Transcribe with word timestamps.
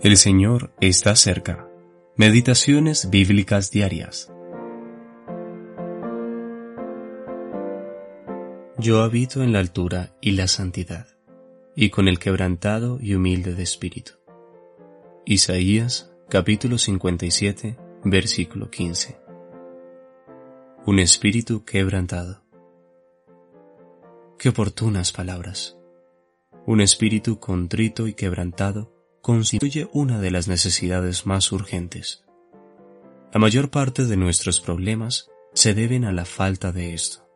El 0.00 0.16
Señor 0.16 0.70
está 0.80 1.16
cerca. 1.16 1.68
Meditaciones 2.14 3.10
bíblicas 3.10 3.72
diarias. 3.72 4.32
Yo 8.78 9.02
habito 9.02 9.42
en 9.42 9.52
la 9.52 9.58
altura 9.58 10.14
y 10.20 10.32
la 10.32 10.46
santidad, 10.46 11.08
y 11.74 11.90
con 11.90 12.06
el 12.06 12.20
quebrantado 12.20 12.98
y 13.00 13.16
humilde 13.16 13.56
de 13.56 13.64
espíritu. 13.64 14.12
Isaías 15.26 16.14
capítulo 16.28 16.78
57, 16.78 17.76
versículo 18.04 18.70
15. 18.70 19.18
Un 20.86 21.00
espíritu 21.00 21.64
quebrantado. 21.64 22.44
Qué 24.38 24.50
oportunas 24.50 25.10
palabras. 25.10 25.76
Un 26.66 26.82
espíritu 26.82 27.40
contrito 27.40 28.06
y 28.06 28.14
quebrantado 28.14 28.97
constituye 29.28 29.90
una 29.92 30.22
de 30.22 30.30
las 30.30 30.48
necesidades 30.48 31.26
más 31.26 31.52
urgentes. 31.52 32.24
La 33.30 33.38
mayor 33.38 33.68
parte 33.68 34.06
de 34.06 34.16
nuestros 34.16 34.58
problemas 34.58 35.28
se 35.52 35.74
deben 35.74 36.06
a 36.06 36.12
la 36.12 36.24
falta 36.24 36.72
de 36.72 36.94
esto. 36.94 37.28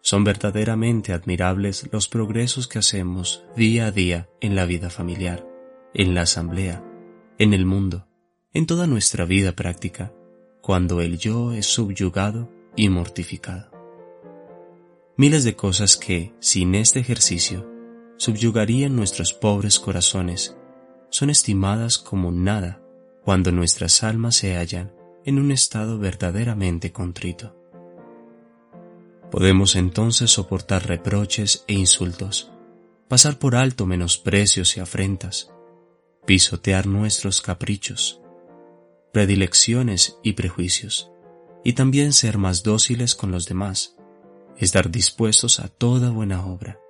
Son 0.00 0.24
verdaderamente 0.24 1.12
admirables 1.12 1.88
los 1.92 2.08
progresos 2.08 2.66
que 2.66 2.80
hacemos 2.80 3.44
día 3.54 3.86
a 3.86 3.90
día 3.92 4.28
en 4.40 4.56
la 4.56 4.64
vida 4.64 4.90
familiar, 4.90 5.46
en 5.94 6.16
la 6.16 6.22
asamblea, 6.22 6.84
en 7.38 7.54
el 7.54 7.64
mundo, 7.64 8.08
en 8.52 8.66
toda 8.66 8.88
nuestra 8.88 9.24
vida 9.24 9.52
práctica, 9.52 10.12
cuando 10.60 11.00
el 11.00 11.16
yo 11.16 11.52
es 11.52 11.66
subyugado 11.66 12.50
y 12.74 12.88
mortificado. 12.88 13.70
Miles 15.16 15.44
de 15.44 15.54
cosas 15.54 15.96
que, 15.96 16.34
sin 16.40 16.74
este 16.74 16.98
ejercicio, 16.98 17.70
subyugarían 18.16 18.96
nuestros 18.96 19.32
pobres 19.32 19.78
corazones 19.78 20.57
son 21.10 21.30
estimadas 21.30 21.98
como 21.98 22.30
nada 22.30 22.80
cuando 23.24 23.52
nuestras 23.52 24.02
almas 24.02 24.36
se 24.36 24.56
hallan 24.56 24.92
en 25.24 25.38
un 25.38 25.52
estado 25.52 25.98
verdaderamente 25.98 26.92
contrito. 26.92 27.54
Podemos 29.30 29.76
entonces 29.76 30.30
soportar 30.30 30.86
reproches 30.86 31.64
e 31.66 31.74
insultos, 31.74 32.50
pasar 33.08 33.38
por 33.38 33.56
alto 33.56 33.84
menosprecios 33.84 34.76
y 34.76 34.80
afrentas, 34.80 35.50
pisotear 36.24 36.86
nuestros 36.86 37.42
caprichos, 37.42 38.22
predilecciones 39.12 40.18
y 40.22 40.32
prejuicios, 40.32 41.10
y 41.64 41.74
también 41.74 42.12
ser 42.12 42.38
más 42.38 42.62
dóciles 42.62 43.14
con 43.14 43.30
los 43.30 43.46
demás, 43.46 43.96
estar 44.56 44.90
dispuestos 44.90 45.60
a 45.60 45.68
toda 45.68 46.10
buena 46.10 46.46
obra, 46.46 46.80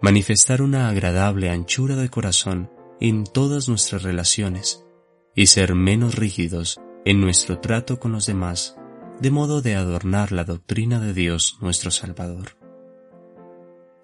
manifestar 0.00 0.62
una 0.62 0.88
agradable 0.88 1.50
anchura 1.50 1.96
de 1.96 2.08
corazón 2.08 2.70
en 3.04 3.24
todas 3.24 3.68
nuestras 3.68 4.04
relaciones 4.04 4.86
y 5.34 5.48
ser 5.48 5.74
menos 5.74 6.14
rígidos 6.14 6.80
en 7.04 7.20
nuestro 7.20 7.58
trato 7.58 7.98
con 7.98 8.12
los 8.12 8.26
demás, 8.26 8.76
de 9.18 9.32
modo 9.32 9.60
de 9.60 9.74
adornar 9.74 10.30
la 10.30 10.44
doctrina 10.44 11.00
de 11.00 11.12
Dios 11.12 11.58
nuestro 11.60 11.90
Salvador. 11.90 12.56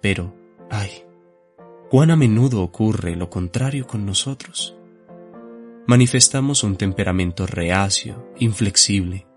Pero, 0.01 0.35
ay, 0.69 1.05
cuán 1.89 2.11
a 2.11 2.17
menudo 2.17 2.61
ocurre 2.61 3.15
lo 3.15 3.29
contrario 3.29 3.87
con 3.87 4.05
nosotros. 4.05 4.75
Manifestamos 5.87 6.65
un 6.65 6.75
temperamento 6.75 7.47
reacio, 7.47 8.33
inflexible, 8.37 9.27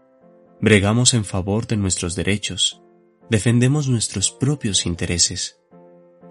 bregamos 0.60 1.14
en 1.14 1.24
favor 1.24 1.68
de 1.68 1.76
nuestros 1.76 2.16
derechos, 2.16 2.82
defendemos 3.30 3.86
nuestros 3.86 4.32
propios 4.32 4.86
intereses, 4.86 5.60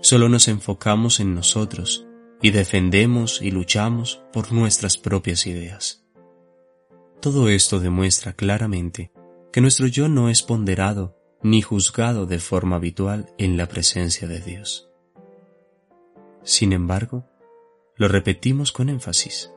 solo 0.02 0.28
nos 0.28 0.50
enfocamos 0.50 1.22
en 1.22 1.34
nosotros 1.34 2.09
y 2.42 2.52
defendemos 2.52 3.42
y 3.42 3.52
luchamos 3.52 4.22
por 4.34 4.52
nuestras 4.52 4.97
propias 4.97 5.45
ideas. 5.45 6.03
Todo 7.22 7.50
esto 7.50 7.80
demuestra 7.80 8.34
claramente 8.34 9.11
que 9.53 9.61
nuestro 9.61 9.88
yo 9.88 10.09
no 10.09 10.30
es 10.30 10.42
ponderado 10.42 11.18
ni 11.44 11.62
juzgado 11.62 12.25
de 12.25 12.40
forma 12.40 12.78
habitual 12.78 13.31
en 13.38 13.57
la 13.57 13.68
presencia 13.68 14.28
de 14.28 14.40
Dios. 14.40 14.90
Sin 16.44 16.74
embargo, 16.74 17.28
lo 17.96 18.07
repetimos 18.07 18.72
con 18.72 18.90
énfasis. 18.90 19.51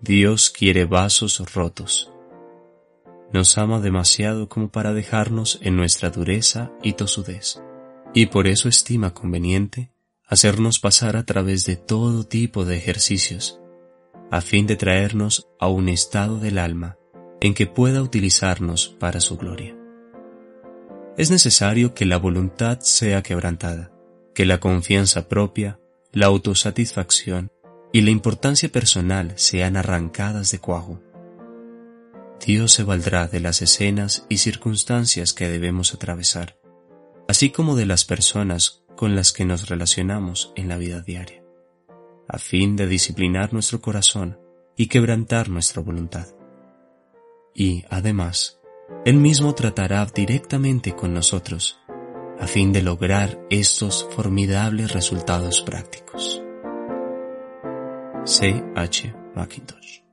Dios 0.00 0.50
quiere 0.50 0.84
vasos 0.84 1.42
rotos. 1.54 2.12
Nos 3.32 3.58
ama 3.58 3.80
demasiado 3.80 4.48
como 4.48 4.70
para 4.70 4.92
dejarnos 4.92 5.58
en 5.62 5.76
nuestra 5.76 6.10
dureza 6.10 6.70
y 6.82 6.92
tosudez, 6.92 7.60
y 8.14 8.26
por 8.26 8.46
eso 8.46 8.68
estima 8.68 9.14
conveniente 9.14 9.90
hacernos 10.26 10.80
pasar 10.80 11.16
a 11.16 11.24
través 11.24 11.64
de 11.64 11.76
todo 11.76 12.24
tipo 12.24 12.64
de 12.64 12.76
ejercicios, 12.76 13.60
a 14.30 14.40
fin 14.40 14.66
de 14.66 14.76
traernos 14.76 15.46
a 15.60 15.68
un 15.68 15.88
estado 15.88 16.38
del 16.38 16.58
alma 16.58 16.98
en 17.40 17.54
que 17.54 17.66
pueda 17.66 18.02
utilizarnos 18.02 18.88
para 18.98 19.20
su 19.20 19.36
gloria. 19.36 19.76
Es 21.16 21.30
necesario 21.30 21.94
que 21.94 22.04
la 22.04 22.16
voluntad 22.16 22.80
sea 22.80 23.22
quebrantada, 23.22 23.92
que 24.34 24.44
la 24.44 24.58
confianza 24.58 25.28
propia, 25.28 25.78
la 26.12 26.26
autosatisfacción 26.26 27.50
y 27.92 28.00
la 28.00 28.10
importancia 28.10 28.68
personal 28.68 29.32
sean 29.36 29.76
arrancadas 29.76 30.50
de 30.50 30.58
cuajo. 30.58 31.00
Dios 32.44 32.72
se 32.72 32.82
valdrá 32.82 33.28
de 33.28 33.40
las 33.40 33.62
escenas 33.62 34.26
y 34.28 34.38
circunstancias 34.38 35.32
que 35.32 35.48
debemos 35.48 35.94
atravesar, 35.94 36.58
así 37.28 37.50
como 37.50 37.76
de 37.76 37.86
las 37.86 38.04
personas 38.04 38.85
con 38.96 39.14
las 39.14 39.32
que 39.32 39.44
nos 39.44 39.68
relacionamos 39.68 40.52
en 40.56 40.68
la 40.68 40.76
vida 40.76 41.00
diaria, 41.00 41.42
a 42.28 42.38
fin 42.38 42.76
de 42.76 42.86
disciplinar 42.86 43.52
nuestro 43.52 43.80
corazón 43.80 44.40
y 44.76 44.88
quebrantar 44.88 45.48
nuestra 45.48 45.82
voluntad. 45.82 46.26
Y, 47.54 47.84
además, 47.90 48.60
Él 49.04 49.16
mismo 49.16 49.54
tratará 49.54 50.04
directamente 50.06 50.94
con 50.94 51.14
nosotros, 51.14 51.78
a 52.38 52.46
fin 52.46 52.72
de 52.72 52.82
lograr 52.82 53.40
estos 53.50 54.06
formidables 54.10 54.92
resultados 54.92 55.62
prácticos. 55.62 56.42
C. 58.24 58.62
H. 58.74 59.14
McIntosh 59.34 60.05